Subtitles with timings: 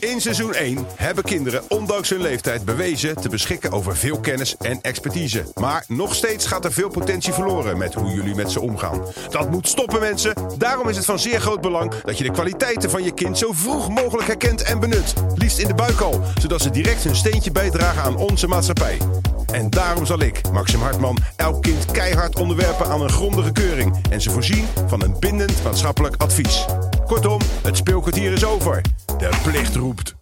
[0.00, 4.80] In seizoen 1 hebben kinderen ondanks hun leeftijd bewezen te beschikken over veel kennis en
[4.80, 5.44] expertise.
[5.54, 9.02] Maar nog steeds gaat er veel potentie verloren met hoe jullie met ze omgaan.
[9.30, 10.34] Dat moet stoppen mensen.
[10.58, 13.52] Daarom is het van zeer groot belang dat je de kwaliteiten van je kind zo
[13.52, 15.14] vroeg mogelijk herkent en benut.
[15.34, 18.98] Liefst in de buik al, zodat ze direct hun steentje bijdragen aan onze maatschappij.
[19.52, 24.20] En daarom zal ik, Maxim Hartman, elk kind keihard onderwerpen aan een grondige keuring en
[24.20, 26.64] ze voorzien van een bindend maatschappelijk advies.
[27.06, 28.80] Kortom, het speelkwartier is over.
[29.20, 30.19] De plicht roept.